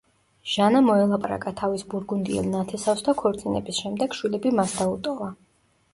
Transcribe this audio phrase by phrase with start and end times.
[0.53, 5.29] ჟანა მოელაპარაკა თავის ბურგუნდიელ ნათესავს და ქორწინების შემდეგ შვილები მას დაუტოვა.